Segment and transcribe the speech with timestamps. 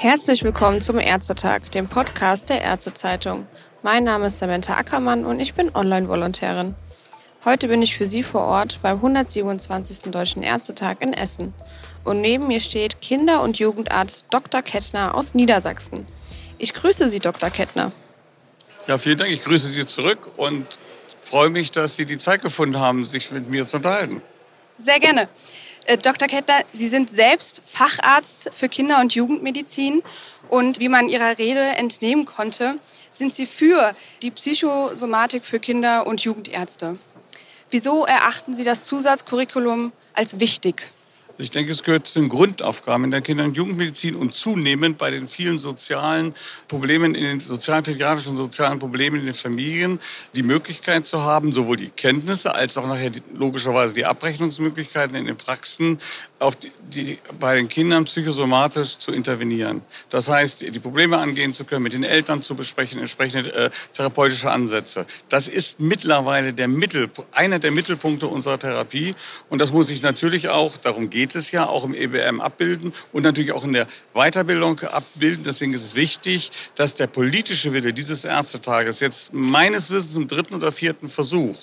[0.00, 3.48] Herzlich willkommen zum Ärztetag, dem Podcast der Ärztezeitung.
[3.82, 6.76] Mein Name ist Samantha Ackermann und ich bin Online-Volontärin.
[7.44, 10.12] Heute bin ich für Sie vor Ort beim 127.
[10.12, 11.52] Deutschen Ärztetag in Essen.
[12.04, 14.62] Und neben mir steht Kinder- und Jugendarzt Dr.
[14.62, 16.06] Kettner aus Niedersachsen.
[16.58, 17.50] Ich grüße Sie, Dr.
[17.50, 17.90] Kettner.
[18.86, 19.32] Ja, vielen Dank.
[19.32, 20.64] Ich grüße Sie zurück und
[21.20, 24.22] freue mich, dass Sie die Zeit gefunden haben, sich mit mir zu unterhalten.
[24.76, 25.26] Sehr gerne.
[25.88, 26.28] Äh, Dr.
[26.28, 30.02] Kettner, Sie sind selbst Facharzt für Kinder- und Jugendmedizin
[30.50, 32.78] und wie man Ihrer Rede entnehmen konnte,
[33.10, 36.92] sind Sie für die Psychosomatik für Kinder- und Jugendärzte.
[37.70, 40.90] Wieso erachten Sie das Zusatzcurriculum als wichtig?
[41.40, 45.12] Ich denke, es gehört zu den Grundaufgaben in der Kinder- und Jugendmedizin und zunehmend bei
[45.12, 46.34] den vielen sozialen
[46.66, 50.00] Problemen, in den sozialen, pädiatrischen sozialen Problemen in den Familien,
[50.34, 55.36] die Möglichkeit zu haben, sowohl die Kenntnisse als auch nachher logischerweise die Abrechnungsmöglichkeiten in den
[55.36, 56.00] Praxen
[56.40, 59.82] auf die, die, bei den Kindern psychosomatisch zu intervenieren.
[60.10, 64.50] Das heißt, die Probleme angehen zu können, mit den Eltern zu besprechen, entsprechende äh, therapeutische
[64.50, 65.06] Ansätze.
[65.28, 69.14] Das ist mittlerweile der Mittel, einer der Mittelpunkte unserer Therapie
[69.48, 72.94] und das muss sich natürlich auch, darum geht geht es ja auch im EBM abbilden
[73.12, 75.44] und natürlich auch in der Weiterbildung abbilden.
[75.44, 80.54] Deswegen ist es wichtig, dass der politische Wille dieses Ärztetages jetzt meines Wissens im dritten
[80.54, 81.54] oder vierten Versuch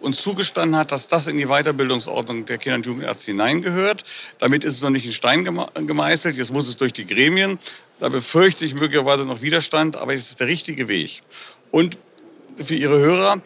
[0.00, 4.04] uns zugestanden hat, dass das in die Weiterbildungsordnung der Kinder- und Jugendärzte hineingehört.
[4.36, 6.36] Damit ist es noch nicht in Stein gemeißelt.
[6.36, 7.58] Jetzt muss es durch die Gremien.
[8.00, 11.22] Da befürchte ich möglicherweise noch Widerstand, aber es ist der richtige Weg.
[11.70, 11.96] Und
[12.62, 13.40] für Ihre Hörer,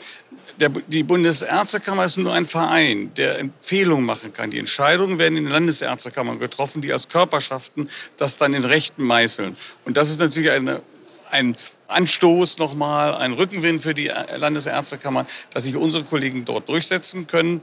[0.59, 4.51] der, die Bundesärztekammer ist nur ein Verein, der Empfehlungen machen kann.
[4.51, 9.57] Die Entscheidungen werden in den Landesärztekammern getroffen, die als Körperschaften das dann in Rechten meißeln.
[9.85, 10.83] Und das ist natürlich eine,
[11.31, 11.57] ein
[11.89, 17.61] Anstoß nochmal, ein Rückenwind für die Landesärztekammern, dass sich unsere Kollegen dort durchsetzen können,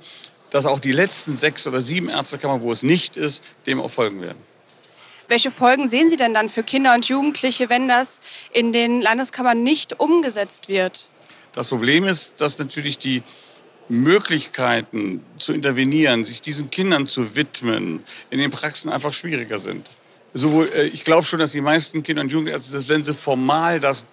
[0.50, 4.22] dass auch die letzten sechs oder sieben Ärztekammern, wo es nicht ist, dem auch folgen
[4.22, 4.50] werden.
[5.28, 8.20] Welche Folgen sehen Sie denn dann für Kinder und Jugendliche, wenn das
[8.52, 11.08] in den Landeskammern nicht umgesetzt wird?
[11.60, 13.22] Das Problem ist, dass natürlich die
[13.90, 19.92] Möglichkeiten zu intervenieren, sich diesen Kindern zu widmen, in den Praxen einfach schwieriger sind
[20.34, 24.06] sowohl, äh, ich glaube schon, dass die meisten Kinder- und Jugendärzte, wenn sie formal das,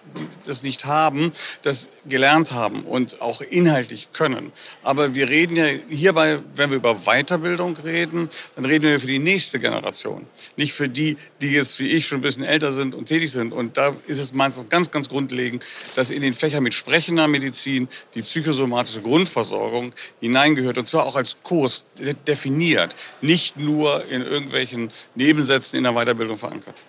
[0.45, 4.51] das nicht haben, das gelernt haben und auch inhaltlich können.
[4.83, 9.19] Aber wir reden ja hierbei, wenn wir über Weiterbildung reden, dann reden wir für die
[9.19, 10.25] nächste Generation.
[10.55, 13.53] Nicht für die, die jetzt wie ich schon ein bisschen älter sind und tätig sind.
[13.53, 17.87] Und da ist es meistens ganz, ganz grundlegend, dass in den Fächern mit sprechender Medizin
[18.15, 20.77] die psychosomatische Grundversorgung hineingehört.
[20.77, 21.85] Und zwar auch als Kurs
[22.27, 22.95] definiert.
[23.21, 26.83] Nicht nur in irgendwelchen Nebensätzen in der Weiterbildung Weiterbildung verankert.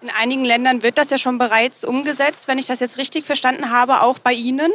[0.00, 3.70] In einigen Ländern wird das ja schon bereits umgesetzt, wenn ich das jetzt richtig verstanden
[3.70, 4.70] habe, auch bei Ihnen.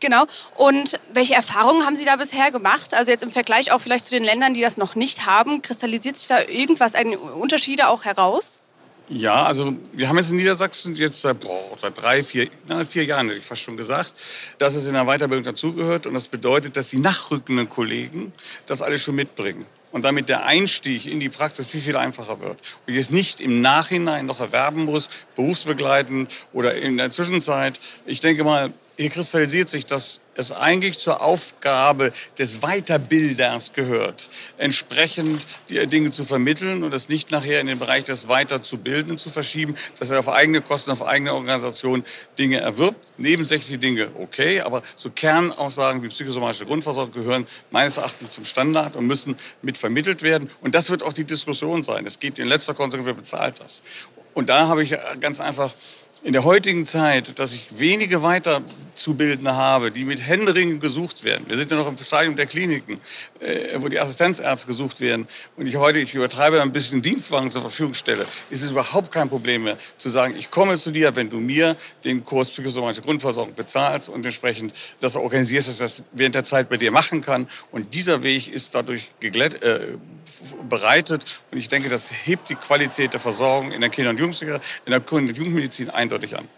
[0.00, 0.26] Genau.
[0.56, 2.94] Und welche Erfahrungen haben Sie da bisher gemacht?
[2.94, 6.16] Also jetzt im Vergleich auch vielleicht zu den Ländern, die das noch nicht haben, kristallisiert
[6.16, 8.60] sich da irgendwas, eine Unterschiede auch heraus?
[9.08, 13.04] Ja, also wir haben jetzt in Niedersachsen jetzt seit, boah, seit drei, vier, na, vier
[13.04, 14.14] Jahren, hätte ich fast schon gesagt,
[14.58, 16.06] dass es in der Weiterbildung dazugehört.
[16.06, 18.32] Und das bedeutet, dass die nachrückenden Kollegen
[18.66, 22.60] das alles schon mitbringen und damit der Einstieg in die Praxis viel, viel einfacher wird.
[22.84, 27.78] Und ich es nicht im Nachhinein noch erwerben muss, berufsbegleitend oder in der Zwischenzeit.
[28.04, 34.28] Ich denke mal, hier kristallisiert sich, dass es eigentlich zur Aufgabe des Weiterbilders gehört,
[34.58, 39.30] entsprechend die Dinge zu vermitteln und es nicht nachher in den Bereich des Weiterzubildenden zu
[39.30, 42.04] verschieben, dass er auf eigene Kosten, auf eigene Organisation
[42.38, 42.98] Dinge erwirbt.
[43.16, 49.06] Nebensächliche Dinge okay, aber zu Kernaussagen wie psychosomatische Grundversorgung gehören meines Erachtens zum Standard und
[49.06, 50.48] müssen mit vermittelt werden.
[50.62, 52.06] Und das wird auch die Diskussion sein.
[52.06, 53.82] Es geht in letzter Konsequenz, wer bezahlt das?
[54.34, 55.72] Und da habe ich ganz einfach
[56.24, 61.44] in der heutigen Zeit, dass ich wenige Weiterzubildende habe, die mit Händeringen gesucht werden.
[61.48, 62.98] Wir sind ja noch im Stadium der Kliniken,
[63.40, 65.28] äh, wo die Assistenzärzte gesucht werden.
[65.58, 69.28] Und ich heute, ich übertreibe ein bisschen Dienstwagen zur Verfügung stelle, ist es überhaupt kein
[69.28, 73.54] Problem mehr zu sagen, ich komme zu dir, wenn du mir den Kurs psychosomatische Grundversorgung
[73.54, 77.48] bezahlst und entsprechend das organisierst, dass ich das während der Zeit bei dir machen kann.
[77.70, 79.98] Und dieser Weg ist dadurch geglätt, äh,
[80.70, 81.24] bereitet.
[81.52, 84.92] Und ich denke, das hebt die Qualität der Versorgung in der Kinder- und Jugendpsychiatrie, in
[86.14, 86.48] eindeutig an.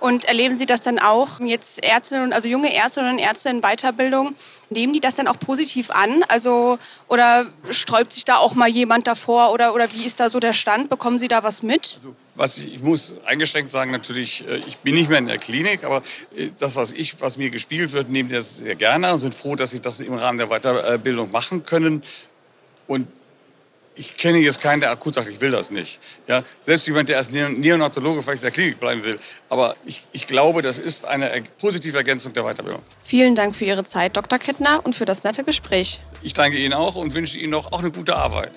[0.00, 4.34] Und erleben Sie das dann auch jetzt Ärztinnen, also junge Ärztinnen und Ärzte in Weiterbildung,
[4.70, 6.22] nehmen die das dann auch positiv an?
[6.26, 10.40] Also oder sträubt sich da auch mal jemand davor oder, oder wie ist da so
[10.40, 10.88] der Stand?
[10.88, 11.98] Bekommen Sie da was mit?
[11.98, 15.36] Also, was ich, ich muss eingeschränkt sagen, natürlich, äh, ich bin nicht mehr in der
[15.36, 16.00] Klinik, aber
[16.34, 19.34] äh, das, was ich, was mir gespiegelt wird, nehmen die das sehr gerne und sind
[19.34, 22.02] froh, dass sie das im Rahmen der Weiterbildung machen können.
[22.86, 23.06] Und
[23.94, 25.98] ich kenne jetzt keinen, der akut sagt, ich will das nicht.
[26.26, 29.18] Ja, selbst jemand, der als Neonatologe vielleicht in der Klinik bleiben will.
[29.48, 32.82] Aber ich, ich glaube, das ist eine positive Ergänzung der Weiterbildung.
[33.02, 34.38] Vielen Dank für Ihre Zeit, Dr.
[34.38, 36.00] Kettner, und für das nette Gespräch.
[36.22, 38.52] Ich danke Ihnen auch und wünsche Ihnen noch auch eine gute Arbeit.